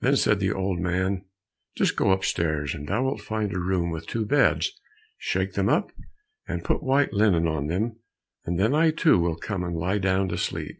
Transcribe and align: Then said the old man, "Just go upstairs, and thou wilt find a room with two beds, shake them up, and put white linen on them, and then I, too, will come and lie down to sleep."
Then 0.00 0.16
said 0.16 0.40
the 0.40 0.50
old 0.50 0.80
man, 0.80 1.26
"Just 1.76 1.94
go 1.94 2.10
upstairs, 2.10 2.74
and 2.74 2.88
thou 2.88 3.04
wilt 3.04 3.20
find 3.20 3.52
a 3.52 3.58
room 3.58 3.90
with 3.90 4.06
two 4.06 4.24
beds, 4.24 4.72
shake 5.18 5.52
them 5.52 5.68
up, 5.68 5.92
and 6.46 6.64
put 6.64 6.82
white 6.82 7.12
linen 7.12 7.46
on 7.46 7.66
them, 7.66 7.96
and 8.46 8.58
then 8.58 8.74
I, 8.74 8.90
too, 8.92 9.18
will 9.18 9.36
come 9.36 9.62
and 9.62 9.76
lie 9.76 9.98
down 9.98 10.30
to 10.30 10.38
sleep." 10.38 10.78